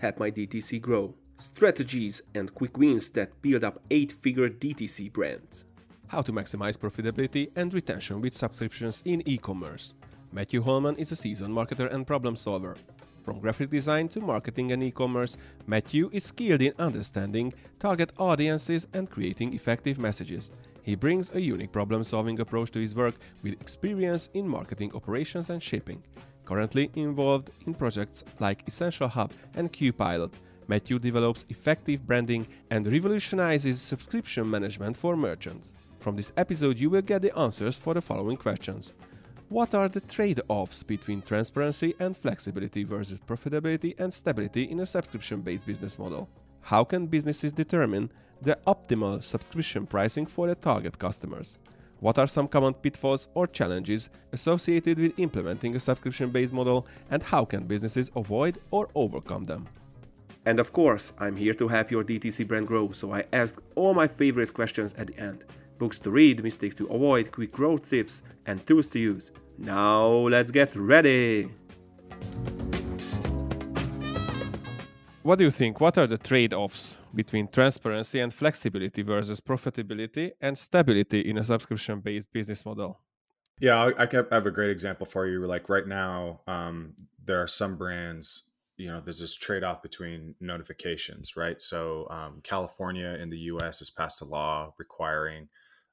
[0.00, 1.14] Help My DTC Grow.
[1.36, 5.64] Strategies and quick wins that build up 8 figure DTC brand.
[6.06, 9.92] How to maximize profitability and retention with subscriptions in e commerce.
[10.32, 12.76] Matthew Holman is a seasoned marketer and problem solver.
[13.22, 15.36] From graphic design to marketing and e commerce,
[15.66, 20.50] Matthew is skilled in understanding target audiences and creating effective messages.
[20.82, 25.50] He brings a unique problem solving approach to his work with experience in marketing operations
[25.50, 26.02] and shipping.
[26.50, 30.32] Currently involved in projects like Essential Hub and QPilot,
[30.66, 35.74] Matthew develops effective branding and revolutionizes subscription management for merchants.
[36.00, 38.94] From this episode, you will get the answers for the following questions.
[39.48, 44.86] What are the trade offs between transparency and flexibility versus profitability and stability in a
[44.86, 46.28] subscription based business model?
[46.62, 48.10] How can businesses determine
[48.42, 51.58] the optimal subscription pricing for their target customers?
[52.00, 57.22] What are some common pitfalls or challenges associated with implementing a subscription based model, and
[57.22, 59.68] how can businesses avoid or overcome them?
[60.46, 63.92] And of course, I'm here to help your DTC brand grow, so I asked all
[63.92, 65.44] my favorite questions at the end
[65.78, 69.30] books to read, mistakes to avoid, quick growth tips, and tools to use.
[69.58, 71.48] Now let's get ready!
[75.22, 75.80] What do you think?
[75.80, 81.44] What are the trade offs between transparency and flexibility versus profitability and stability in a
[81.44, 82.98] subscription based business model?
[83.60, 85.46] Yeah, I, have a great example for you.
[85.46, 88.44] Like right now, um, there are some brands
[88.78, 93.90] you know there's this trade-off between notifications right so um, california in the us has
[93.90, 95.46] passed a law requiring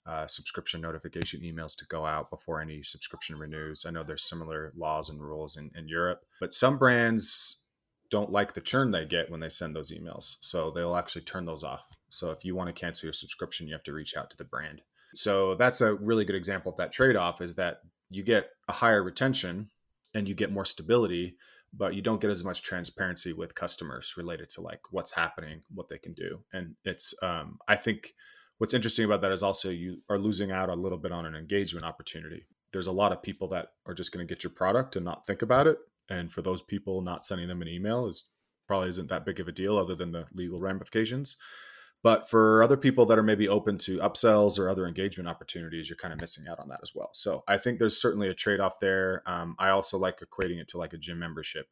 [0.07, 3.85] uh, subscription notification emails to go out before any subscription renews.
[3.85, 7.63] I know there's similar laws and rules in, in Europe, but some brands
[8.09, 10.35] don't like the churn they get when they send those emails.
[10.41, 11.97] So they'll actually turn those off.
[12.09, 14.43] So if you want to cancel your subscription, you have to reach out to the
[14.45, 14.81] brand.
[15.15, 18.73] So that's a really good example of that trade off is that you get a
[18.73, 19.69] higher retention
[20.13, 21.37] and you get more stability,
[21.73, 25.89] but you don't get as much transparency with customers related to like what's happening, what
[25.89, 26.39] they can do.
[26.53, 28.13] And it's, um, I think,
[28.57, 31.35] what's interesting about that is also you are losing out a little bit on an
[31.35, 32.45] engagement opportunity.
[32.71, 35.25] There's a lot of people that are just going to get your product and not
[35.25, 35.77] think about it.
[36.09, 38.25] And for those people, not sending them an email is
[38.67, 41.37] probably isn't that big of a deal other than the legal ramifications.
[42.03, 45.97] But for other people that are maybe open to upsells or other engagement opportunities, you're
[45.97, 47.09] kind of missing out on that as well.
[47.13, 49.23] So I think there's certainly a trade off there.
[49.25, 51.67] Um, I also like equating it to like a gym membership.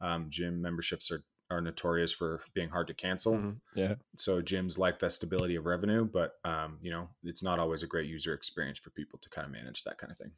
[0.00, 3.34] Um, gym memberships are are notorious for being hard to cancel.
[3.34, 3.78] Mm-hmm.
[3.78, 3.94] Yeah.
[4.16, 7.86] So gyms like that stability of revenue, but um, you know, it's not always a
[7.86, 10.32] great user experience for people to kind of manage that kind of thing.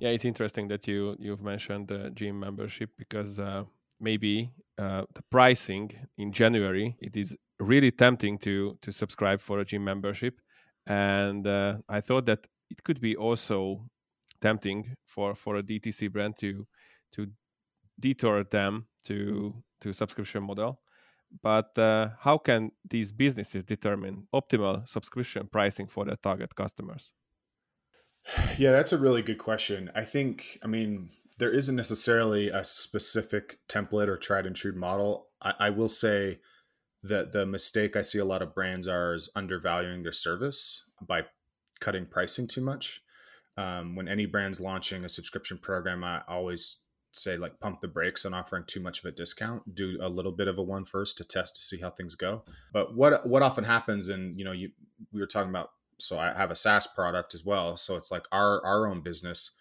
[0.00, 3.64] Yeah, it's interesting that you you've mentioned the gym membership because uh,
[4.00, 9.64] maybe uh, the pricing in January it is really tempting to to subscribe for a
[9.64, 10.40] gym membership,
[10.86, 13.88] and uh, I thought that it could be also
[14.40, 16.66] tempting for for a DTC brand to
[17.12, 17.28] to
[18.00, 20.80] detour them to to subscription model.
[21.42, 27.12] But uh, how can these businesses determine optimal subscription pricing for their target customers
[28.58, 29.90] yeah that's a really good question.
[29.94, 35.28] I think i mean there isn't necessarily a specific template or tried and true model.
[35.42, 36.40] I, I will say
[37.02, 41.22] that the mistake i see a lot of brands are is undervaluing their service by
[41.80, 43.02] cutting pricing too much.
[43.56, 46.78] Um, when any brand's launching a subscription program i always
[47.12, 49.74] say like pump the brakes on offering too much of a discount.
[49.74, 52.42] Do a little bit of a one first to test to see how things go.
[52.72, 54.70] But what what often happens and you know you
[55.12, 58.26] we were talking about so i have a saas product as well so it's like
[58.32, 59.52] our our own business.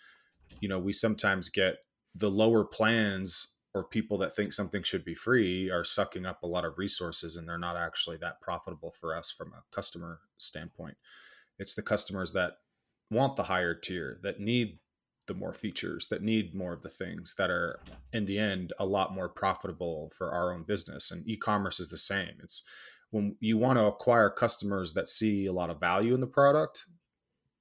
[0.60, 1.78] You know we sometimes get
[2.14, 6.48] the lower plans or people that think something should be free are sucking up a
[6.48, 10.98] lot of resources and they're not actually that profitable for us from a customer standpoint.
[11.58, 12.58] It's the customers that
[13.10, 14.80] want the higher tier that need
[15.28, 17.80] the more features that need more of the things that are
[18.12, 21.98] in the end a lot more profitable for our own business and e-commerce is the
[21.98, 22.34] same.
[22.44, 22.64] It's
[23.12, 26.86] when you want to acquire customers that see a lot of value in the product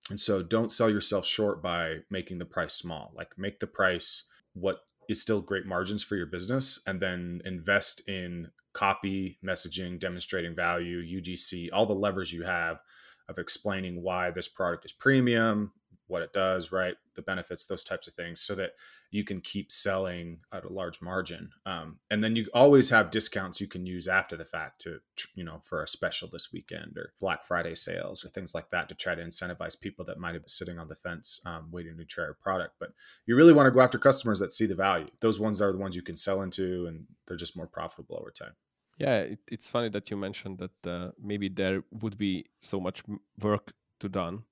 [0.09, 4.25] and so don't sell yourself short by making the price small like make the price
[4.55, 10.55] what is still great margins for your business and then invest in copy messaging demonstrating
[10.55, 12.81] value ugc all the levers you have
[13.29, 15.73] of explaining why this product is premium
[16.11, 16.97] what it does, right?
[17.15, 18.73] The benefits, those types of things, so that
[19.11, 21.51] you can keep selling at a large margin.
[21.67, 25.01] Um, and then you always have discounts you can use after the fact to,
[25.35, 28.89] you know, for a special this weekend or Black Friday sales or things like that
[28.89, 31.97] to try to incentivize people that might have been sitting on the fence um, waiting
[31.97, 32.75] to try a product.
[32.79, 32.93] But
[33.27, 35.09] you really want to go after customers that see the value.
[35.21, 38.31] Those ones are the ones you can sell into, and they're just more profitable over
[38.31, 38.55] time.
[38.97, 43.03] Yeah, it, it's funny that you mentioned that uh, maybe there would be so much
[43.43, 44.45] work to done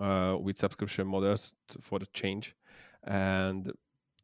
[0.00, 2.56] uh, with subscription models for the change
[3.04, 3.72] and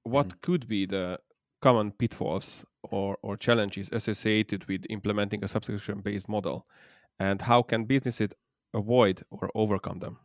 [0.07, 0.39] what mm-hmm.
[0.43, 1.19] could be the
[1.61, 6.67] common pitfalls or, or challenges associated with implementing a subscription based model?
[7.19, 8.31] And how can businesses
[8.75, 10.19] avoid or overcome them?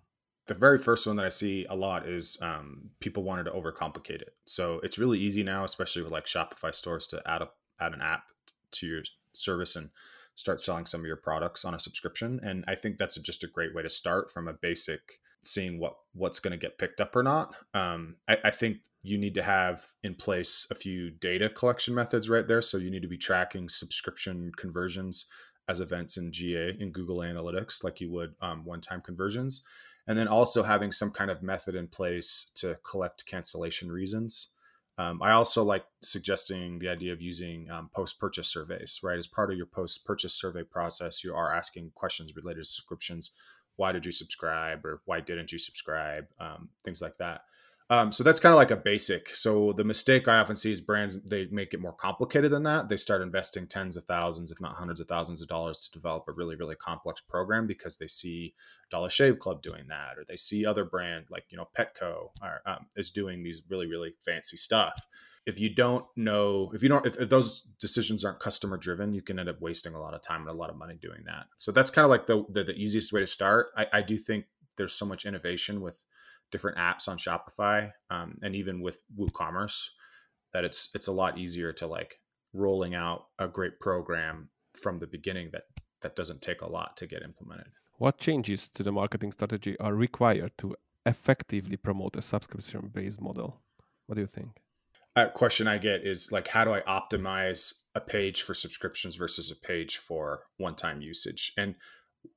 [0.48, 4.22] The very first one that I see a lot is um, people wanted to overcomplicate
[4.22, 4.36] it.
[4.46, 7.50] So it's really easy now, especially with like Shopify stores, to add a
[7.80, 8.26] add an app
[8.72, 9.90] to your service and
[10.36, 12.40] start selling some of your products on a subscription.
[12.44, 15.96] And I think that's just a great way to start from a basic seeing what
[16.14, 17.54] what's going to get picked up or not.
[17.74, 22.30] Um, I, I, think you need to have in place a few data collection methods
[22.30, 22.62] right there.
[22.62, 25.26] So you need to be tracking subscription conversions
[25.70, 29.64] as events in GA in Google Analytics, like you would um, one-time conversions,
[30.08, 34.50] and then also having some kind of method in place to collect cancellation reasons.
[34.98, 39.18] Um, I also like suggesting the idea of using um, post purchase surveys, right?
[39.18, 43.32] As part of your post purchase survey process, you are asking questions related to subscriptions.
[43.76, 46.28] Why did you subscribe, or why didn't you subscribe?
[46.40, 47.42] Um, things like that.
[47.92, 49.36] Um, so that's kind of like a basic.
[49.36, 52.88] So the mistake I often see is brands they make it more complicated than that.
[52.88, 56.24] They start investing tens of thousands, if not hundreds of thousands of dollars to develop
[56.30, 58.54] a really really complex program because they see
[58.92, 62.62] Dollar Shave Club doing that, or they see other brand like you know Petco are,
[62.66, 65.06] um, is doing these really really fancy stuff.
[65.46, 69.22] If you don't know, if you don't, if, if those decisions aren't customer driven, you
[69.22, 71.46] can end up wasting a lot of time and a lot of money doing that.
[71.58, 73.68] So that's kind of like the, the, the easiest way to start.
[73.76, 74.46] I, I do think
[74.78, 76.06] there's so much innovation with
[76.52, 79.88] different apps on Shopify um, and even with WooCommerce
[80.54, 82.20] that it's it's a lot easier to like
[82.54, 85.64] rolling out a great program from the beginning that
[86.02, 87.72] that doesn't take a lot to get implemented.
[87.98, 93.62] What changes to the marketing strategy are required to effectively promote a subscription based model?
[94.08, 94.50] What do you think?
[95.16, 99.52] A question I get is like, how do I optimize a page for subscriptions versus
[99.52, 101.54] a page for one time usage?
[101.58, 101.76] And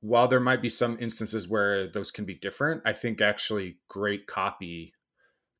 [0.01, 4.27] while there might be some instances where those can be different, I think actually great
[4.27, 4.93] copy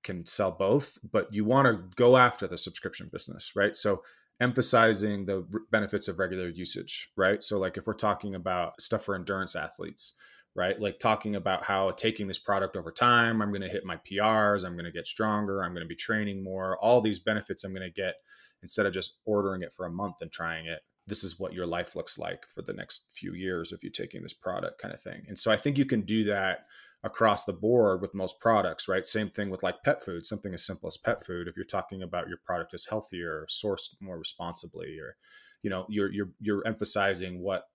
[0.04, 3.76] can sell both, but you want to go after the subscription business, right?
[3.76, 4.04] So
[4.40, 7.42] emphasizing the benefits of regular usage, right?
[7.42, 10.14] So like if we're talking about stuff for endurance athletes,
[10.56, 10.80] right?
[10.80, 14.66] Like talking about how taking this product over time, I'm going to hit my PRs,
[14.66, 17.74] I'm going to get stronger, I'm going to be training more, all these benefits I'm
[17.74, 18.16] going to get
[18.64, 21.68] instead of just ordering it for a month and trying it this is what your
[21.68, 25.02] life looks like for the next few years if you're taking this product kind of
[25.02, 25.24] thing.
[25.28, 26.66] And so I think you can do that
[27.04, 29.06] across the board with most products, right?
[29.06, 31.48] Same thing with like pet food, something as simple as pet food.
[31.48, 35.16] If you're talking about your product is healthier, sourced more responsibly, or
[35.62, 37.66] you know, you're you're you're emphasizing what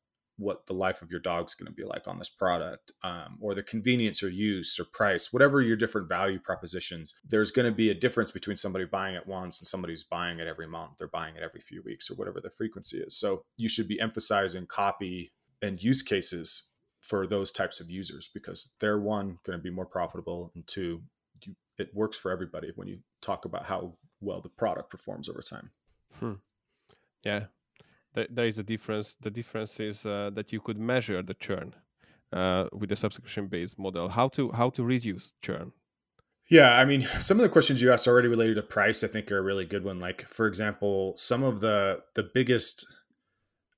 [0.41, 3.55] what the life of your dog's going to be like on this product um, or
[3.55, 7.91] the convenience or use or price whatever your different value propositions there's going to be
[7.91, 11.09] a difference between somebody buying it once and somebody who's buying it every month or
[11.09, 13.19] buying it every few weeks or whatever the frequency is.
[13.19, 15.33] So you should be emphasizing copy
[15.63, 16.65] and use cases
[17.01, 21.03] for those types of users because they're one going to be more profitable and two
[21.43, 25.43] you, it works for everybody when you talk about how well the product performs over
[25.43, 25.71] time.
[26.19, 26.35] Hmm.
[27.25, 27.45] yeah
[28.15, 29.15] there is a difference.
[29.21, 31.75] The difference is uh, that you could measure the churn
[32.33, 34.09] uh, with the subscription based model.
[34.09, 35.73] How to how to reduce churn?
[36.49, 39.31] Yeah, I mean, some of the questions you asked already related to price, I think,
[39.31, 40.01] are a really good one.
[40.01, 42.87] Like, for example, some of the the biggest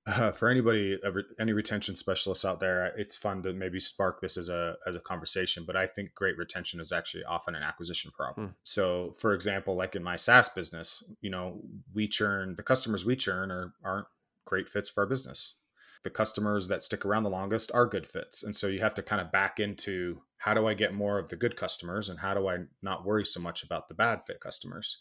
[0.06, 0.98] uh, for anybody,
[1.38, 5.00] any retention specialists out there, it's fun to maybe spark this as a as a
[5.00, 5.64] conversation.
[5.64, 8.48] But I think great retention is actually often an acquisition problem.
[8.48, 8.52] Hmm.
[8.64, 11.60] So, for example, like in my SaaS business, you know,
[11.94, 14.06] we churn the customers we churn are aren't
[14.44, 15.56] great fits for our business.
[16.04, 18.42] The customers that stick around the longest are good fits.
[18.42, 21.28] And so you have to kind of back into how do I get more of
[21.28, 24.40] the good customers and how do I not worry so much about the bad fit
[24.40, 24.98] customers?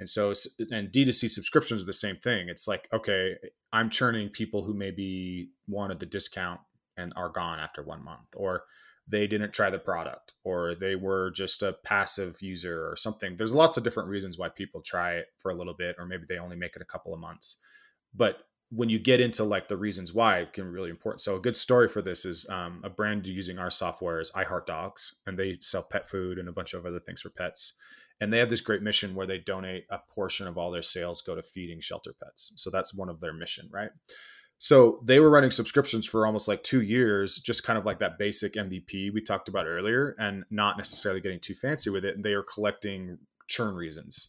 [0.00, 0.32] And so,
[0.70, 2.48] and D2C subscriptions are the same thing.
[2.48, 3.34] It's like, okay,
[3.72, 6.60] I'm churning people who maybe wanted the discount
[6.96, 8.62] and are gone after one month, or
[9.10, 13.36] they didn't try the product, or they were just a passive user or something.
[13.36, 16.24] There's lots of different reasons why people try it for a little bit, or maybe
[16.28, 17.58] they only make it a couple of months.
[18.14, 18.36] But
[18.70, 21.20] when you get into like the reasons why it can be really important.
[21.20, 24.44] So a good story for this is um, a brand using our software is I
[24.44, 27.74] Heart Dogs, and they sell pet food and a bunch of other things for pets.
[28.20, 31.22] And they have this great mission where they donate a portion of all their sales
[31.22, 32.52] go to feeding shelter pets.
[32.56, 33.90] So that's one of their mission, right?
[34.58, 38.18] So they were running subscriptions for almost like two years, just kind of like that
[38.18, 42.16] basic MVP we talked about earlier, and not necessarily getting too fancy with it.
[42.16, 44.28] And they are collecting churn reasons.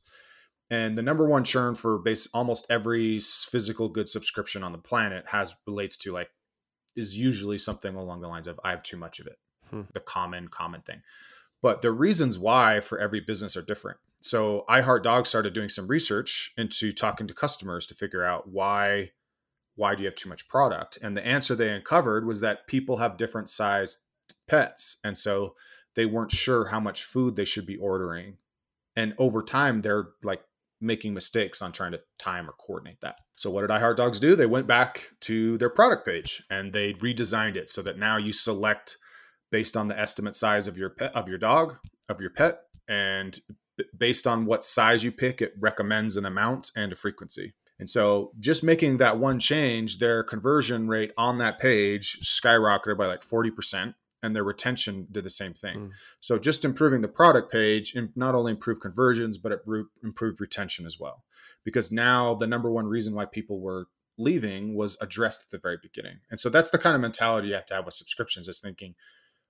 [0.72, 5.26] And the number one churn for base almost every physical good subscription on the planet
[5.28, 6.30] has relates to like
[6.96, 9.40] is usually something along the lines of I have too much of it.
[9.70, 9.82] Hmm.
[9.94, 11.02] The common common thing.
[11.62, 13.98] But the reasons why for every business are different.
[14.22, 18.50] So I Heart Dog started doing some research into talking to customers to figure out
[18.50, 19.12] why
[19.76, 21.00] why do you have too much product?
[21.02, 24.02] And the answer they uncovered was that people have different size
[24.46, 24.98] pets.
[25.06, 25.56] And so
[25.96, 28.38] they weren't sure how much food they should be ordering.
[28.98, 30.42] And over time, they're like
[30.82, 33.16] making mistakes on trying to time or coordinate that.
[33.36, 34.36] So what did I Heart Dogs do?
[34.36, 38.34] They went back to their product page and they redesigned it so that now you
[38.34, 38.98] select
[39.52, 43.40] based on the estimate size of your pet of your dog of your pet and
[43.98, 48.32] based on what size you pick it recommends an amount and a frequency and so
[48.40, 53.94] just making that one change their conversion rate on that page skyrocketed by like 40%
[54.22, 55.78] and their retention did the same thing.
[55.78, 55.90] Mm.
[56.20, 59.62] So just improving the product page not only improved conversions, but it
[60.04, 61.24] improved retention as well.
[61.64, 65.78] Because now the number one reason why people were leaving was addressed at the very
[65.82, 66.20] beginning.
[66.30, 68.96] And so that's the kind of mentality you have to have with subscriptions is thinking,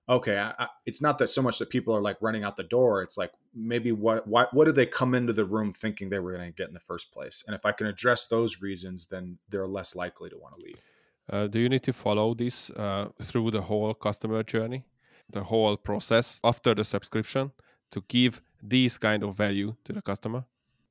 [0.08, 2.62] okay, I, I, it's not that so much that people are like running out the
[2.62, 3.02] door.
[3.02, 6.32] It's like maybe what what what did they come into the room thinking they were
[6.32, 7.44] going to get in the first place?
[7.46, 10.88] And if I can address those reasons, then they're less likely to want to leave.
[11.30, 14.84] Uh, do you need to follow this uh, through the whole customer journey,
[15.30, 17.52] the whole process after the subscription
[17.92, 20.44] to give these kind of value to the customer?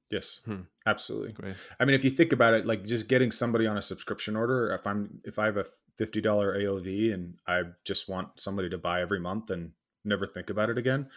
[0.09, 0.61] Yes, hmm.
[0.87, 1.33] absolutely.
[1.33, 1.55] Great.
[1.79, 4.71] I mean, if you think about it, like just getting somebody on a subscription order,
[4.73, 5.65] if I'm if I have a
[5.97, 10.49] fifty dollar AOV and I just want somebody to buy every month and never think
[10.49, 11.09] about it again,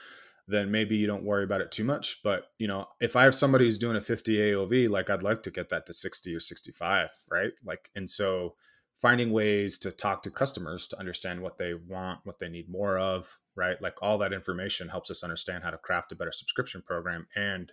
[0.46, 2.20] then maybe you don't worry about it too much.
[2.22, 5.42] But you know, if I have somebody who's doing a fifty AOV, like I'd like
[5.44, 7.52] to get that to sixty or sixty five, right?
[7.64, 8.56] Like, and so
[9.02, 12.96] finding ways to talk to customers to understand what they want, what they need more
[12.96, 13.82] of, right?
[13.82, 17.72] Like all that information helps us understand how to craft a better subscription program and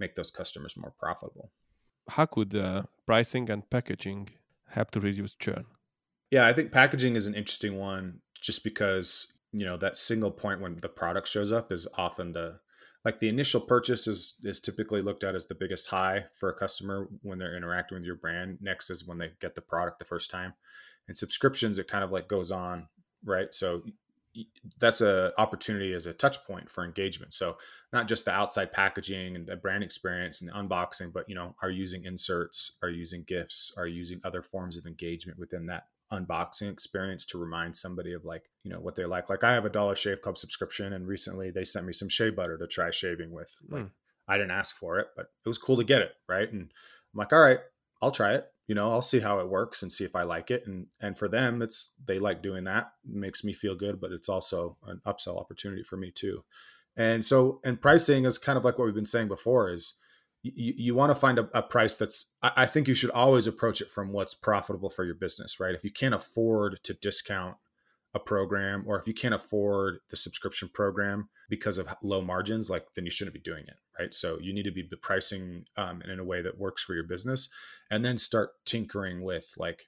[0.00, 1.52] make those customers more profitable.
[2.08, 4.30] How could uh, pricing and packaging
[4.68, 5.64] help to reduce churn?
[6.32, 10.60] Yeah, I think packaging is an interesting one just because, you know, that single point
[10.60, 12.58] when the product shows up is often the
[13.04, 16.54] like the initial purchase is is typically looked at as the biggest high for a
[16.54, 18.58] customer when they're interacting with your brand.
[18.60, 20.54] Next is when they get the product the first time.
[21.06, 22.88] And subscriptions it kind of like goes on
[23.24, 23.52] right?
[23.52, 23.82] So
[24.80, 27.32] that's a opportunity as a touch point for engagement.
[27.32, 27.56] So
[27.92, 31.54] not just the outside packaging and the brand experience and the unboxing but you know
[31.62, 32.72] are using inserts?
[32.82, 33.72] Are using gifts?
[33.76, 35.86] Are using other forms of engagement within that
[36.18, 39.30] unboxing experience to remind somebody of like you know what they like.
[39.30, 42.30] Like i have a dollar shave club subscription and recently they sent me some shea
[42.30, 43.54] butter to try shaving with.
[43.68, 43.90] Like mm.
[44.28, 46.50] i didn't ask for it but it was cool to get it right?
[46.50, 47.60] And i'm like all right
[48.02, 48.46] i'll try it.
[48.66, 50.66] You know i'll see how it works and see if i like it.
[50.66, 52.92] And and for them it's they like doing that.
[53.08, 56.44] It makes me feel good but it's also an upsell opportunity for me too.
[56.96, 59.94] And so and pricing is kind of like what we've been saying before is
[60.44, 63.46] you, you want to find a, a price that's I, I think you should always
[63.46, 65.74] approach it from what's profitable for your business right?
[65.74, 67.56] If you can't afford to discount
[68.14, 72.86] a program or if you can't afford the subscription program because of low margins like
[72.94, 74.14] then you shouldn't be doing it right?
[74.14, 77.48] So you need to be pricing um, in a way that works for your business
[77.90, 79.86] and then start tinkering with like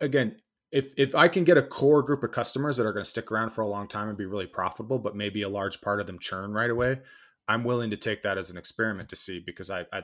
[0.00, 0.36] again
[0.70, 3.30] if if i can get a core group of customers that are going to stick
[3.30, 6.06] around for a long time and be really profitable but maybe a large part of
[6.06, 6.98] them churn right away
[7.48, 10.02] I'm willing to take that as an experiment to see because I I,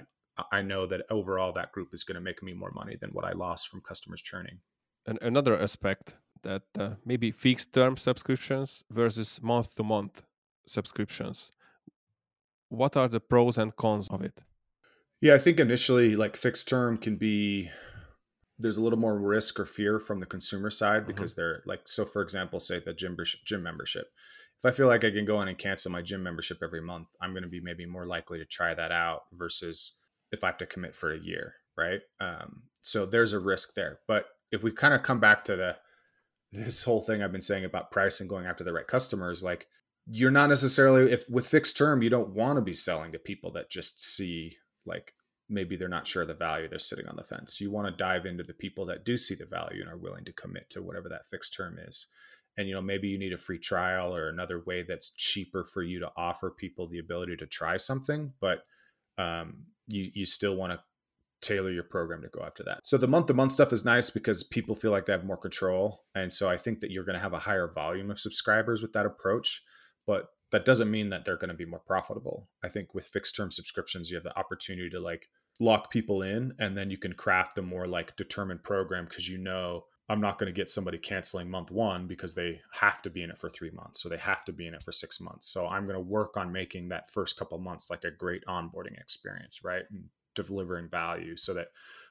[0.53, 3.25] I know that overall that group is going to make me more money than what
[3.25, 4.59] I lost from customers churning.
[5.07, 10.23] And another aspect that uh, maybe fixed term subscriptions versus month to month
[10.67, 11.51] subscriptions.
[12.69, 14.43] What are the pros and cons of it?
[15.21, 17.71] Yeah, I think initially like fixed term can be
[18.59, 21.13] there's a little more risk or fear from the consumer side mm-hmm.
[21.13, 24.11] because they're like so for example say the gym gym membership
[24.59, 27.09] if I feel like I can go in and cancel my gym membership every month,
[27.21, 29.95] I'm going to be maybe more likely to try that out versus
[30.33, 32.01] if I have to commit for a year, right?
[32.21, 34.01] Um, so there's a risk there.
[34.09, 35.77] But if we kind of come back to the
[36.53, 39.67] this whole thing I've been saying about price and going after the right customers, like
[40.11, 43.53] you're not necessarily if with fixed term, you don't want to be selling to people
[43.53, 45.13] that just see like
[45.49, 47.61] maybe they're not sure the value they're sitting on the fence.
[47.61, 50.25] You want to dive into the people that do see the value and are willing
[50.25, 52.09] to commit to whatever that fixed term is
[52.59, 55.83] and you know maybe you need a free trial or another way that's cheaper for
[55.83, 58.65] you to offer people the ability to try something but
[59.17, 60.81] um, you you still want to
[61.41, 62.81] tailor your program to go after that.
[62.83, 65.37] So the month to month stuff is nice because people feel like they have more
[65.37, 68.83] control and so i think that you're going to have a higher volume of subscribers
[68.83, 69.63] with that approach
[70.07, 72.49] but that doesn't mean that they're going to be more profitable.
[72.65, 75.29] I think with fixed term subscriptions you have the opportunity to like
[75.61, 79.39] lock people in and then you can craft a more like determined program because you
[79.39, 83.23] know I'm not going to get somebody canceling month one because they have to be
[83.23, 84.01] in it for three months.
[84.01, 85.49] So they have to be in it for six months.
[85.49, 88.99] So I'm going to work on making that first couple months like a great onboarding
[88.99, 89.83] experience, right?
[89.91, 91.69] And delivering value so that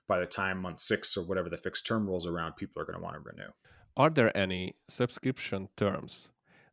[0.08, 2.98] by the time month six or whatever the fixed term rolls around, people are going
[2.98, 3.52] to want to renew.
[3.96, 6.30] Are there any subscription terms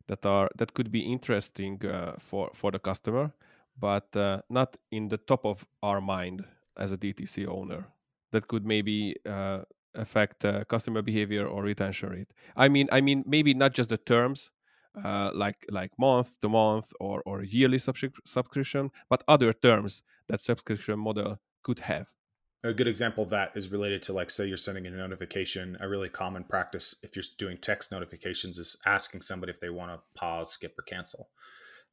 [0.07, 3.33] that are that could be interesting uh, for for the customer,
[3.79, 6.45] but uh, not in the top of our mind
[6.77, 7.87] as a DTC owner?
[8.31, 9.61] That could maybe uh,
[9.95, 13.97] affect uh, customer behavior or retention rate i mean i mean maybe not just the
[13.97, 14.51] terms
[15.03, 20.99] uh, like like month to month or or yearly subscription, but other terms that subscription
[20.99, 22.07] model could have.
[22.63, 25.77] A good example of that is related to like say you're sending a notification.
[25.79, 29.91] A really common practice if you're doing text notifications is asking somebody if they want
[29.91, 31.29] to pause, skip, or cancel.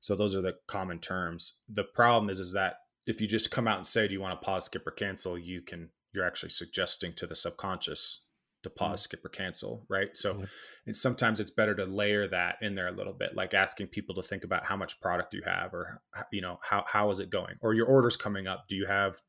[0.01, 1.59] So those are the common terms.
[1.69, 4.41] The problem is is that if you just come out and say, "Do you want
[4.41, 8.23] to pause, skip, or cancel?" you can you're actually suggesting to the subconscious
[8.63, 9.05] to pause, mm.
[9.05, 10.17] skip, or cancel, right?
[10.17, 10.49] So, mm.
[10.87, 14.15] and sometimes it's better to layer that in there a little bit, like asking people
[14.17, 16.01] to think about how much product you have, or
[16.33, 18.67] you know, how how is it going, or your orders coming up.
[18.69, 19.21] Do you have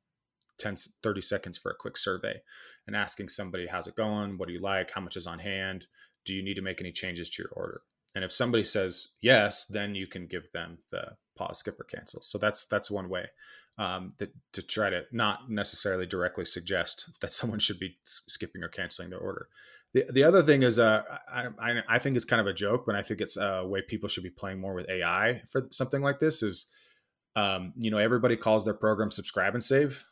[0.60, 2.42] 10, 30 seconds for a quick survey,
[2.86, 5.88] and asking somebody how's it going, what do you like, how much is on hand,
[6.26, 7.82] do you need to make any changes to your order?
[8.16, 12.22] And if somebody says yes, then you can give them the pause, skip, or cancel.
[12.22, 13.26] So that's that's one way
[13.78, 18.70] um, that, to try to not necessarily directly suggest that someone should be skipping or
[18.70, 19.48] canceling their order.
[19.94, 22.84] The, the other thing is, uh, I, I, I think it's kind of a joke,
[22.86, 26.02] but I think it's a way people should be playing more with AI for something
[26.02, 26.42] like this.
[26.42, 26.68] Is
[27.36, 30.04] um, you know everybody calls their program subscribe and save,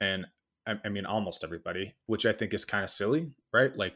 [0.00, 0.26] and
[0.66, 3.76] I, I mean almost everybody, which I think is kind of silly, right?
[3.76, 3.94] Like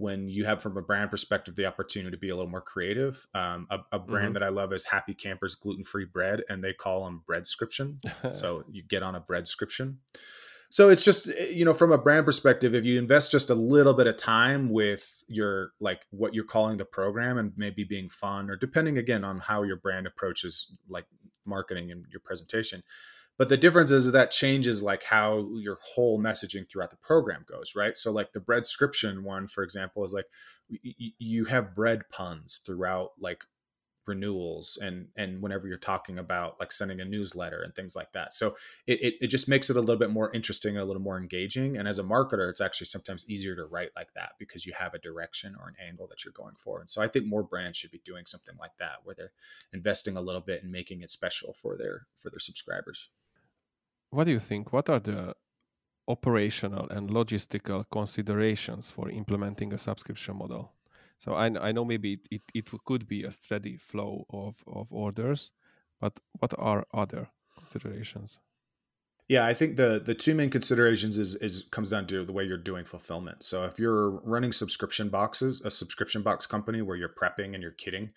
[0.00, 3.26] when you have from a brand perspective the opportunity to be a little more creative
[3.34, 4.34] um, a, a, brand mm-hmm.
[4.34, 7.96] that i love is happy campers gluten-free bread and they call them breadscription
[8.34, 9.96] so you get on a breadscription
[10.70, 13.54] so it's just eh, you know from a brand perspective if you invest just a
[13.54, 18.08] little bit of time with your like what you're calling the program and maybe being
[18.08, 21.06] fun or depending again on how your brand approaches like
[21.44, 22.82] marketing and your presentation
[23.38, 27.72] but the difference is that changes like how your whole messaging throughout the program goes
[27.76, 27.96] right?
[27.96, 30.26] So like the breadscription one for example is like
[30.70, 33.42] y- you have bread puns throughout like
[34.06, 38.34] renewals and and whenever you're talking about like sending a newsletter and things like that.
[38.34, 38.56] So
[38.86, 41.76] it, it, it just makes it a little bit more interesting a little more engaging.
[41.76, 44.94] And as a marketer it's actually sometimes easier to write like that because you have
[44.94, 46.80] a direction or an angle that you're going for.
[46.80, 49.32] And so i think more brands should be doing something like that where they're
[49.72, 53.10] investing a little bit and making it special for their for their subscribers
[54.10, 54.72] what do you think?
[54.72, 55.34] What are the
[56.08, 60.72] operational and logistical considerations for implementing a subscription model?
[61.18, 64.90] So I, I know maybe it, it, it could be a steady flow of, of
[64.90, 65.52] orders,
[66.00, 68.38] but what are other considerations?
[69.28, 72.42] Yeah, I think the the two main considerations is is comes down to the way
[72.42, 73.44] you're doing fulfillment.
[73.44, 77.76] So if you're running subscription boxes, a subscription box company where you're prepping and you're
[77.84, 78.10] kitting,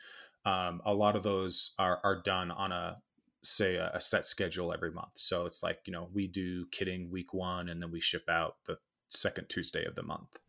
[0.44, 2.98] um, a lot of those are are done on a
[3.44, 5.12] say a, a, set schedule every month.
[5.16, 8.56] So it's like, you know, we do kitting week one and then we ship out
[8.66, 8.78] the
[9.10, 10.40] second Tuesday of the month.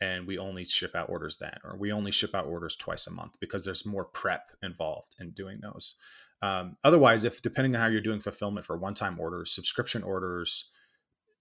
[0.00, 3.12] And we only ship out orders then, or we only ship out orders twice a
[3.12, 5.94] month because there's more prep involved in doing those.
[6.42, 10.70] Um, otherwise, if depending on how you're doing fulfillment for one time orders, subscription orders,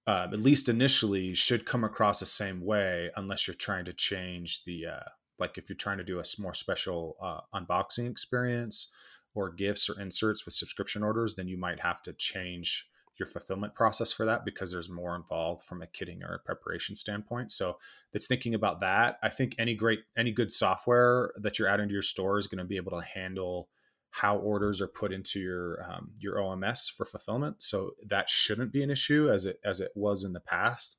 [0.06, 4.64] uh, at least initially, should come across the same way unless you're trying to change
[4.66, 8.90] the, uh, like if you're trying to do a more special uh, unboxing experience
[9.34, 12.88] or gifts or inserts with subscription orders, then you might have to change
[13.22, 16.96] your fulfillment process for that because there's more involved from a kitting or a preparation
[16.96, 17.52] standpoint.
[17.52, 17.78] So
[18.12, 19.20] that's thinking about that.
[19.22, 22.60] I think any great any good software that you're adding to your store is going
[22.60, 23.70] to be able to handle
[24.10, 27.62] how orders are put into your um, your OMS for fulfillment.
[27.62, 30.96] So that shouldn't be an issue as it as it was in the past.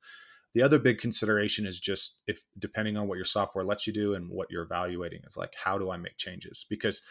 [0.53, 4.13] The other big consideration is just if depending on what your software lets you do
[4.13, 6.65] and what you're evaluating is like how do I make changes?
[6.69, 7.01] Because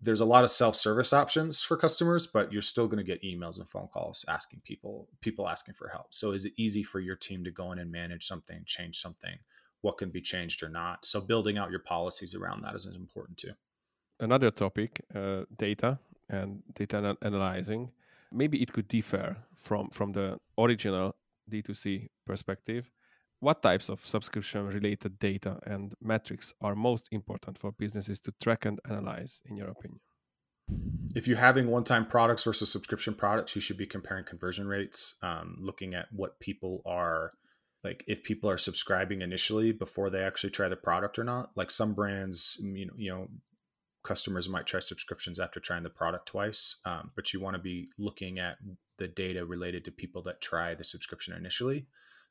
[0.00, 3.58] there's a lot of self-service options for customers but you're still going to get emails
[3.58, 6.08] and phone calls asking people people asking for help.
[6.10, 9.38] So is it easy for your team to go in and manage something change something?
[9.80, 11.04] What can be changed or not?
[11.06, 13.52] So building out your policies around that is important too.
[14.20, 17.90] Another topic uh, data and data analyzing.
[18.32, 21.14] Maybe it could differ from from the original
[21.50, 22.90] d2c perspective
[23.40, 28.64] what types of subscription related data and metrics are most important for businesses to track
[28.64, 30.00] and analyze, in your opinion?
[31.14, 35.14] If you're having one time products versus subscription products, you should be comparing conversion rates,
[35.22, 37.32] um, looking at what people are
[37.86, 41.70] like if people are subscribing initially before they actually try the product or not like
[41.70, 43.28] some brands you know you know
[44.02, 47.88] customers might try subscriptions after trying the product twice um, but you want to be
[47.98, 48.56] looking at
[48.98, 51.86] the data related to people that try the subscription initially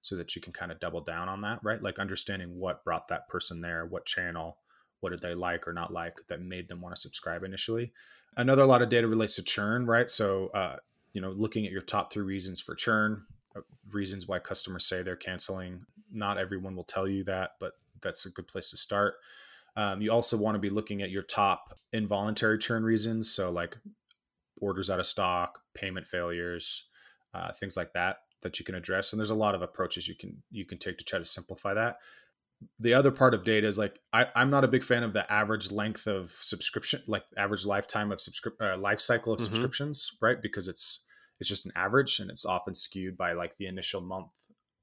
[0.05, 1.81] so that you can kind of double down on that, right?
[1.81, 4.59] Like understanding what brought that person there, what channel,
[4.99, 7.91] what did they like or not like that made them want to subscribe initially.
[8.37, 10.07] Another lot of data relates to churn, right?
[10.07, 10.75] So, uh,
[11.13, 13.23] you know, looking at your top three reasons for churn,
[13.55, 15.83] uh, reasons why customers say they're canceling.
[16.11, 17.71] Not everyone will tell you that, but
[18.03, 19.15] that's a good place to start.
[19.75, 23.31] Um, you also want to be looking at your top involuntary churn reasons.
[23.31, 23.75] So, like
[24.61, 26.83] orders out of stock, payment failures,
[27.33, 30.15] uh, things like that that you can address and there's a lot of approaches you
[30.15, 31.97] can you can take to try to simplify that.
[32.79, 35.29] The other part of data is like I, i'm not a big fan of the
[35.31, 39.45] average length of subscription like average lifetime of subscription uh, life cycle of mm-hmm.
[39.45, 40.41] subscriptions right?
[40.41, 41.01] Because it's
[41.39, 44.29] it's just an average and it's often skewed by like the initial month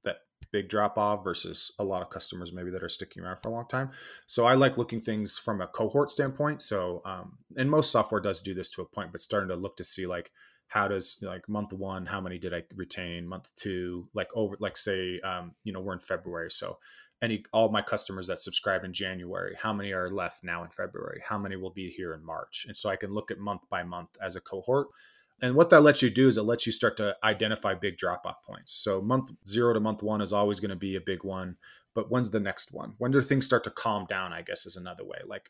[0.03, 0.17] that
[0.51, 3.53] big drop off versus a lot of customers maybe that are sticking around for a
[3.53, 3.91] long time.
[4.27, 6.61] So i like looking things from a cohort standpoint.
[6.61, 9.77] So um, and most software does do this to a point but starting to look
[9.77, 10.31] to see like
[10.73, 14.75] how does like month one how many did i retain month two like over like
[14.75, 16.77] say um, you know we're in february so
[17.21, 21.21] any all my customers that subscribe in january how many are left now in february
[21.27, 23.83] how many will be here in march and so i can look at month by
[23.83, 24.87] month as a cohort
[25.41, 28.25] and what that lets you do is it lets you start to identify big drop
[28.25, 28.71] off points.
[28.71, 31.57] So month zero to month one is always going to be a big one.
[31.93, 32.93] But when's the next one?
[32.97, 34.31] When do things start to calm down?
[34.31, 35.17] I guess is another way.
[35.25, 35.49] Like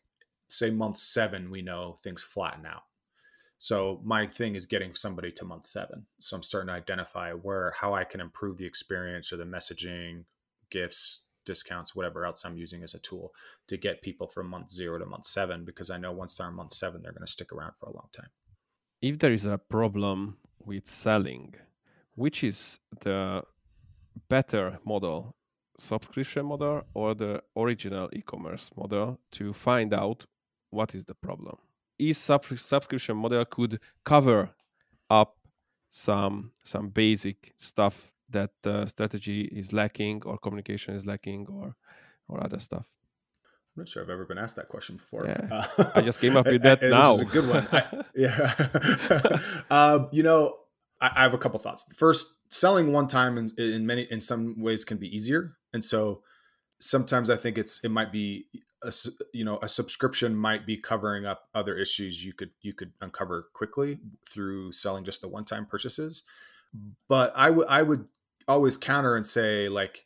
[0.49, 2.83] say month seven, we know things flatten out.
[3.63, 6.06] So my thing is getting somebody to month seven.
[6.19, 10.26] So I'm starting to identify where how I can improve the experience or the messaging,
[10.69, 13.34] gifts, discounts, whatever else I'm using as a tool
[13.69, 16.56] to get people from month zero to month seven because I know once they're on
[16.56, 18.32] month seven, they're going to stick around for a long time
[19.04, 21.54] if there is a problem with selling,
[22.15, 23.43] which is the
[24.30, 25.36] better model,
[25.78, 30.26] subscription model or the original e-commerce model to find out
[30.69, 31.58] what is the problem?
[31.99, 34.49] Is sub- subscription model could cover
[35.10, 35.38] up
[35.89, 41.75] some some basic stuff that the strategy is lacking or communication is lacking or
[42.27, 42.88] or other stuff
[43.75, 45.25] I'm not sure I've ever been asked that question before.
[45.25, 45.63] Yeah.
[45.77, 47.15] Uh, I just came up with that now.
[47.15, 47.67] This is a good one.
[47.71, 49.39] I, yeah.
[49.71, 50.58] um, you know,
[51.01, 51.86] I, I, have a couple thoughts.
[51.95, 56.21] First, selling one time in, in, many in some ways can be easier, and so
[56.79, 58.45] sometimes I think it's it might be
[58.84, 58.91] a,
[59.34, 63.48] you know a subscription might be covering up other issues you could you could uncover
[63.54, 66.24] quickly through selling just the one time purchases.
[67.08, 68.08] But I would I would
[68.48, 70.06] always counter and say like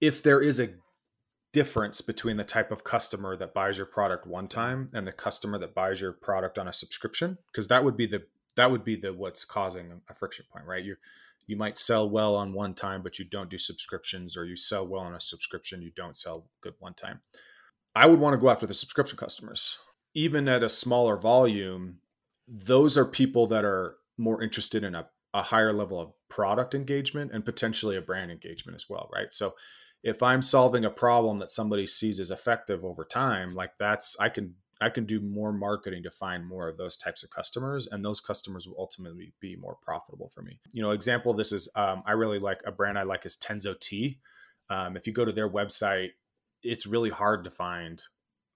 [0.00, 0.70] if there is a
[1.52, 5.58] difference between the type of customer that buys your product one time and the customer
[5.58, 8.22] that buys your product on a subscription because that would be the
[8.56, 10.96] that would be the what's causing a friction point right you
[11.46, 14.86] you might sell well on one time but you don't do subscriptions or you sell
[14.86, 17.20] well on a subscription you don't sell good one time
[17.94, 19.78] i would want to go after the subscription customers
[20.14, 21.98] even at a smaller volume
[22.46, 27.30] those are people that are more interested in a, a higher level of product engagement
[27.32, 29.54] and potentially a brand engagement as well right so
[30.02, 34.28] if I'm solving a problem that somebody sees as effective over time, like that's I
[34.28, 38.04] can I can do more marketing to find more of those types of customers, and
[38.04, 40.60] those customers will ultimately be more profitable for me.
[40.72, 43.36] You know, example of this is um, I really like a brand I like is
[43.36, 44.20] Tenzo Tea.
[44.70, 46.10] Um, if you go to their website,
[46.62, 48.02] it's really hard to find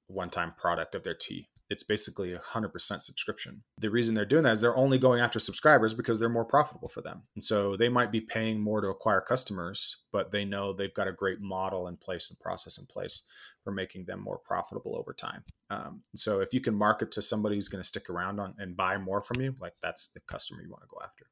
[0.08, 3.62] one-time product of their tea it's basically a 100% subscription.
[3.78, 6.90] The reason they're doing that is they're only going after subscribers because they're more profitable
[6.90, 7.22] for them.
[7.34, 11.08] And so they might be paying more to acquire customers, but they know they've got
[11.08, 13.22] a great model in place and process in place
[13.64, 15.44] for making them more profitable over time.
[15.70, 18.76] Um, so if you can market to somebody who's going to stick around on and
[18.76, 21.26] buy more from you, like that's the customer you want to go after.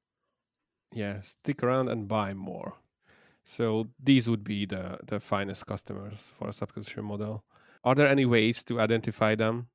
[0.94, 2.76] Yeah, stick around and buy more.
[3.44, 7.44] So these would be the the finest customers for a subscription model.
[7.85, 9.68] Are there any ways to identify them?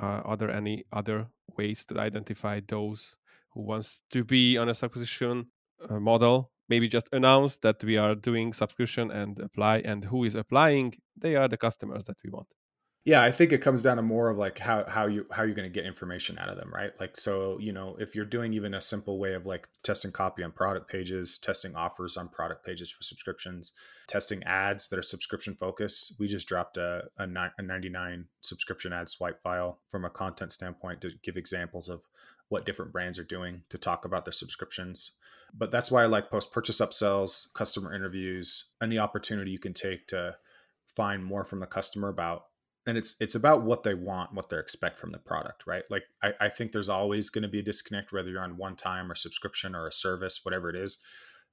[0.00, 3.16] uh, are there any other ways to identify those
[3.50, 5.46] who wants to be on a subscription
[5.88, 10.34] uh, model maybe just announce that we are doing subscription and apply and who is
[10.34, 12.48] applying they are the customers that we want
[13.06, 15.54] yeah i think it comes down to more of like how how you how you're
[15.54, 16.92] going to get information out of them right?
[17.00, 20.42] Like so you know if you're doing even a simple way of like testing copy
[20.42, 23.72] on product pages testing offers on product pages for subscriptions
[24.06, 27.26] testing ads that are subscription focused we just dropped a, a,
[27.58, 32.02] a 99 subscription ad swipe file from a content standpoint to give examples of
[32.48, 35.12] what different brands are doing to talk about their subscriptions.
[35.54, 40.06] But that's why i like post purchase upsells customer interviews any opportunity you can take
[40.08, 40.36] to
[40.94, 42.46] find more from the customer about
[42.86, 45.84] and it's it's about what they want what they expect from the product right?
[45.90, 48.76] Like i, I think there's always going to be a disconnect whether you're on one
[48.76, 50.98] time or subscription or a service whatever it is.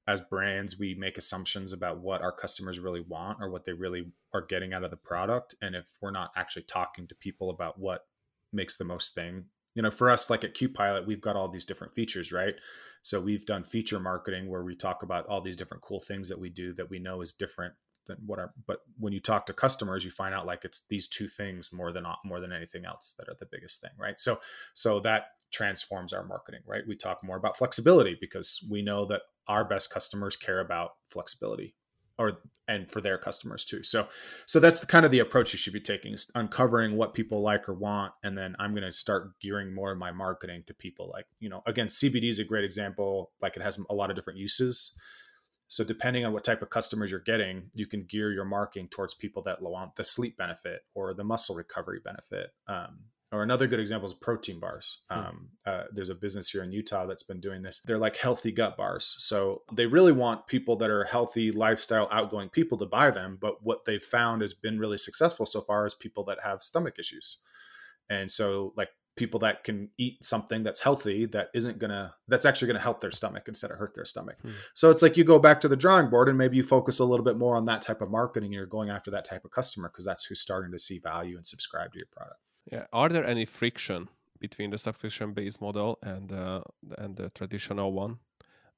[0.06, 4.12] As brands we make assumptions about what our customers really want or what they really
[4.34, 5.56] are getting out of the product.
[5.62, 8.06] And if we're not actually talking to people about what
[8.52, 11.66] makes the most thing you know for us like at qpilot we've got all these
[11.66, 12.56] different features right?
[13.02, 16.40] So we've done feature marketing where we talk about all these different cool things that
[16.40, 17.74] we do that we know is different
[18.08, 18.54] than whatever.
[18.68, 21.92] But when you talk to customers, you find out like it's these two things more
[21.92, 24.20] than more than anything else that are the biggest thing, right?
[24.20, 24.40] So
[24.74, 26.84] so that transforms our marketing, right?
[26.88, 31.76] We talk more about flexibility because we know that our best customers care about flexibility
[32.18, 33.84] or and for their customers too.
[33.84, 34.08] So
[34.46, 37.42] so that's the kind of the approach you should be taking is uncovering what people
[37.42, 40.74] like or want and then I'm going to start gearing more of my marketing to
[40.74, 44.10] people like, you know, again CBD is a great example like it has a lot
[44.10, 44.94] of different uses
[45.74, 49.16] So depending on what type of customers you're getting, you can gear your marketing towards
[49.16, 52.52] people that want the sleep benefit or the muscle recovery benefit.
[52.68, 55.00] Um, or another good example is protein bars.
[55.10, 55.20] Hmm.
[55.20, 57.82] Um, uh, there's a business here in Utah that's been doing this.
[57.86, 59.16] They're like healthy gut bars.
[59.18, 63.40] So they really want people that are healthy, lifestyle, outgoing people to buy them.
[63.42, 67.00] But what they've found has been really successful so far is people that have stomach
[67.00, 67.40] issues.
[68.12, 72.68] And so, like people that can eat something that's healthy that isn't gonna that's actually
[72.68, 74.38] gonna help their stomach instead of hurt their stomach.
[74.42, 74.52] Hmm.
[74.74, 77.06] so it's like you go back to the drawing board and maybe you focus a
[77.06, 79.52] little bit more on that type of marketing and you're going after that type of
[79.52, 82.40] customer because that's who's starting to see value and subscribe to your product.
[82.72, 82.86] Yeah.
[82.92, 86.62] Are there any friction between the subscription based model and uh,
[86.98, 88.18] and the traditional one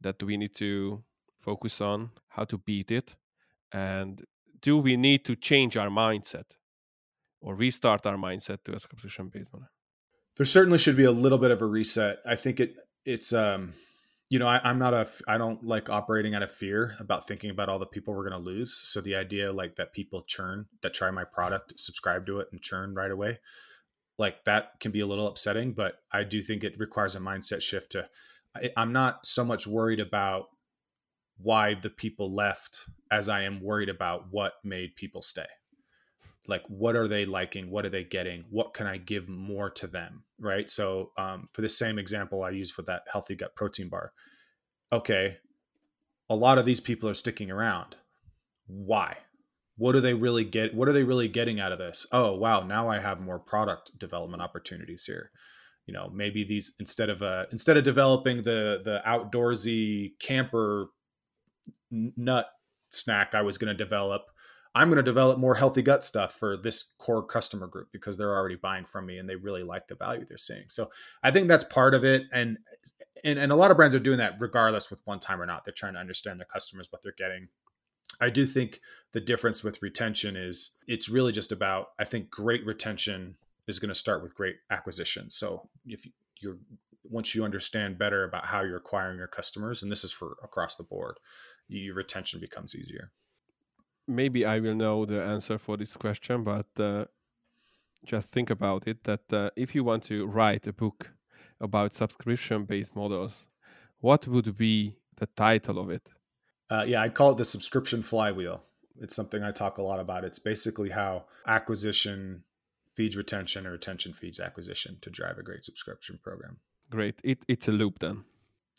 [0.01, 1.03] that we need to
[1.39, 3.15] focus on how to beat it?
[3.71, 4.23] And
[4.61, 6.57] do we need to change our mindset
[7.41, 9.69] or restart our mindset to a subscription based model
[10.37, 12.19] there certainly should be a little bit of a reset.
[12.25, 13.73] I think it it's um
[14.29, 17.49] you know I, am not a I don't like operating out of fear about thinking
[17.49, 18.73] about all the people we're going to lose.
[18.73, 22.61] So the idea like that people churn that try my product, subscribe to it, and
[22.61, 23.39] churn right away,
[24.17, 25.73] like that can be a little upsetting.
[25.73, 27.91] But I do think it requires a mindset shift.
[27.93, 28.09] To
[28.55, 30.47] I, I'm not so much worried about
[31.37, 35.45] why the people left as I am worried about what made people stay
[36.47, 37.69] like what are they liking?
[37.69, 38.45] What are they getting?
[38.49, 40.23] What can i give more to them?
[40.39, 40.69] Right?
[40.69, 44.11] So um, for the same example i used with that healthy gut protein bar
[44.91, 45.37] okay
[46.29, 47.95] a lot of these people are sticking around.
[48.67, 49.17] Why?
[49.77, 52.05] What do they really get what are they really getting out of this?
[52.11, 55.31] Oh wow now i have more product development opportunities here.
[55.85, 60.87] You know maybe these instead of uh instead of developing the the outdoorsy camper
[61.91, 62.47] nut
[62.89, 64.23] snack i was going to develop
[64.75, 68.35] I'm going to develop more healthy gut stuff for this core customer group because they're
[68.35, 70.65] already buying from me and they really like the value they're seeing.
[70.67, 70.91] So
[71.23, 72.23] I think that's part of it.
[72.33, 72.57] And,
[73.23, 75.63] and, and a lot of brands are doing that regardless with one time or not.
[75.63, 77.47] They're trying to understand their customers, what they're getting.
[78.19, 78.81] I do think
[79.13, 83.89] the difference with retention is it's really just about, I think great retention is going
[83.89, 85.29] to start with great acquisition.
[85.29, 86.05] So if
[86.41, 86.57] you're,
[87.05, 90.75] once you understand better about how you're acquiring your customers, and this is for across
[90.75, 91.17] the board,
[91.69, 93.11] your retention becomes easier
[94.07, 97.05] maybe I will know the answer for this question, but uh,
[98.05, 101.11] just think about it that uh, if you want to write a book
[101.59, 103.47] about subscription based models,
[103.99, 106.09] what would be the title of it?
[106.69, 108.63] Uh, yeah, I'd call it the subscription flywheel.
[108.99, 110.23] It's something I talk a lot about.
[110.23, 112.43] It's basically how acquisition
[112.93, 116.57] feeds retention or retention feeds acquisition to drive a great subscription program.
[116.89, 117.19] Great.
[117.23, 118.23] It, it's a loop then.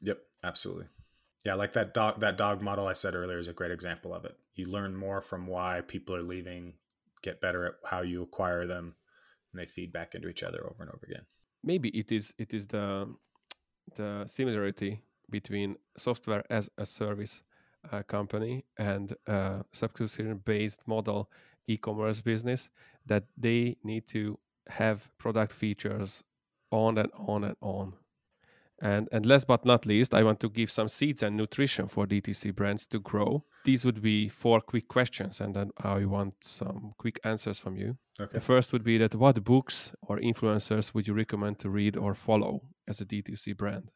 [0.00, 0.86] Yep, absolutely
[1.46, 4.24] yeah like that dog that dog model i said earlier is a great example of
[4.24, 6.74] it you learn more from why people are leaving
[7.22, 8.94] get better at how you acquire them
[9.52, 11.24] and they feed back into each other over and over again.
[11.64, 13.14] Maybe it is it is the
[13.96, 17.42] the similarity between software as a service
[17.90, 21.30] uh, company and uh, subscription based model
[21.68, 22.70] e-commerce business
[23.06, 24.38] that they need to
[24.68, 26.22] have product features
[26.70, 27.92] on and on and on
[28.82, 32.06] and, and last but not least, I want to give some seeds and nutrition for
[32.06, 33.44] DTC brands to grow.
[33.64, 37.96] These would be four quick questions, and then I want some quick answers from you.
[38.20, 38.34] Okay.
[38.34, 42.14] The first would be that what books or influencers would you recommend to read or
[42.14, 43.90] follow as a DTC brand?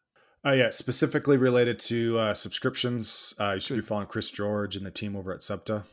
[0.44, 4.86] Uh, yeah, specifically related to uh, subscriptions, uh, you should be following Chris George and
[4.86, 5.84] the team over at Subta.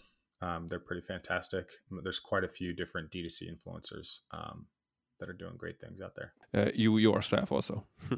[0.41, 1.65] Um, they're pretty fantastic.
[2.03, 4.67] There's quite a few different DTC influencers um,
[5.19, 6.33] that are doing great things out there.
[6.53, 7.85] Uh, you yourself also.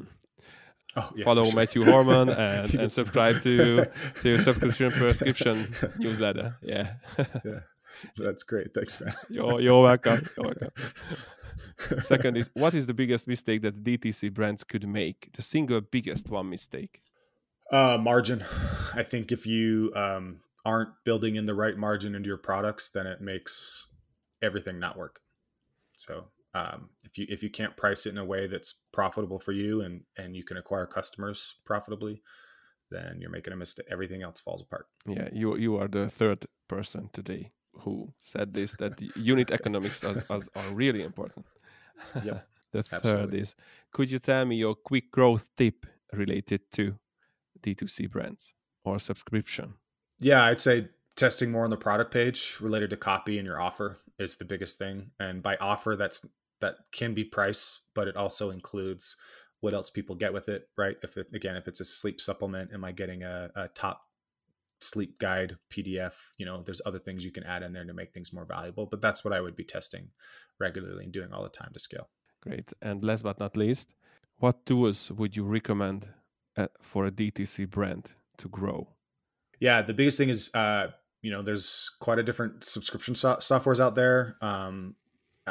[0.96, 1.54] oh, yeah, Follow sure.
[1.54, 3.86] Matthew Holman and, and subscribe to
[4.22, 6.56] to your subscription prescription newsletter.
[6.62, 6.94] Yeah.
[7.18, 7.60] yeah.
[8.16, 8.72] That's great.
[8.74, 9.14] Thanks, man.
[9.28, 10.26] you're, you're welcome.
[10.36, 10.70] You're welcome.
[12.00, 15.30] Second is what is the biggest mistake that DTC brands could make?
[15.32, 17.02] The single biggest one mistake.
[17.70, 18.44] Uh, margin.
[18.94, 23.06] I think if you um, aren't building in the right margin into your products, then
[23.06, 23.88] it makes
[24.42, 25.20] everything not work.
[25.96, 29.52] So um, if you if you can't price it in a way that's profitable for
[29.52, 32.22] you and and you can acquire customers profitably
[32.90, 34.86] then you're making a mistake everything else falls apart.
[35.06, 40.16] Yeah you you are the third person today who said this that unit economics are,
[40.28, 41.46] are really important.
[42.24, 43.54] Yep the third is
[43.92, 46.94] could you tell me your quick growth tip related to
[47.62, 49.74] d2c brands or subscription?
[50.18, 54.00] Yeah i'd say testing more on the product page related to copy and your offer
[54.20, 55.10] is the biggest thing.
[55.18, 56.26] And by offer that's
[56.60, 59.16] that can be price, but it also includes
[59.60, 60.96] what else people get with it, right?
[61.02, 64.02] If it, again, if it's a sleep supplement, am I getting a, a top
[64.80, 66.14] sleep guide PDF?
[66.38, 68.86] You know, there's other things you can add in there to make things more valuable,
[68.86, 70.08] but that's what I would be testing
[70.58, 72.08] regularly and doing all the time to scale.
[72.42, 72.72] Great.
[72.80, 73.94] And last but not least,
[74.38, 76.08] what tools would you recommend
[76.56, 78.88] uh, for a DTC brand to grow?
[79.60, 80.88] Yeah, the biggest thing is, uh,
[81.20, 84.36] you know, there's quite a different subscription so- softwares out there.
[84.40, 84.96] Um,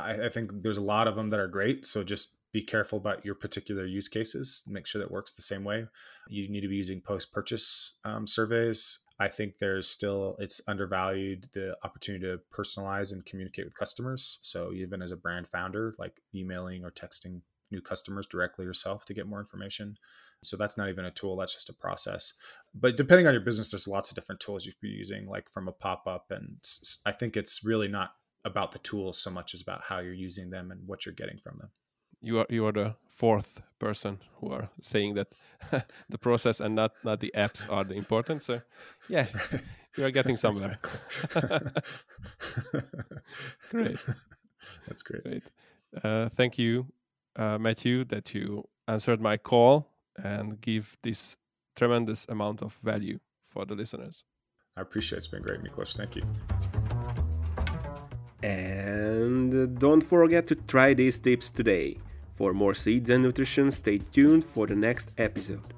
[0.01, 1.85] I, I think there's a lot of them that are great.
[1.85, 4.63] So just be careful about your particular use cases.
[4.67, 5.85] Make sure that works the same way.
[6.27, 8.99] You need to be using post-purchase um, surveys.
[9.19, 14.39] I think there's still it's undervalued the opportunity to personalize and communicate with customers.
[14.41, 19.13] So even as a brand founder, like emailing or texting new customers directly yourself to
[19.13, 19.97] get more information.
[20.41, 22.33] So that's not even a tool, that's just a process.
[22.73, 25.49] But depending on your business, there's lots of different tools you could be using, like
[25.49, 26.31] from a pop up.
[26.31, 26.57] And
[27.05, 28.13] I think it's really not
[28.45, 31.37] about the tools so much as about how you're using them and what you're getting
[31.37, 31.69] from them
[32.21, 35.27] you are you are the fourth person who are saying that
[36.09, 38.43] the process and not not the apps are the important.
[38.43, 38.61] So
[39.07, 39.27] yeah,
[39.97, 40.79] you are getting somewhere.
[43.69, 43.97] great,
[44.87, 45.23] that's great.
[45.23, 45.43] Great.
[46.03, 46.87] Uh, thank you,
[47.35, 49.87] uh, Matthew, that you answered my call
[50.23, 51.37] and give this
[51.75, 54.23] tremendous amount of value for the listeners.
[54.77, 55.19] I appreciate it.
[55.19, 55.95] It's been great, Miklos.
[55.97, 56.23] Thank you.
[58.43, 61.97] And don't forget to try these tips today.
[62.33, 65.73] For more seeds and nutrition, stay tuned for the next episode.